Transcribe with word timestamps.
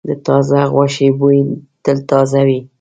د 0.07 0.09
تازه 0.27 0.59
غوښې 0.73 1.07
بوی 1.19 1.39
تل 1.83 1.97
تازه 2.09 2.41
وي. 2.47 2.59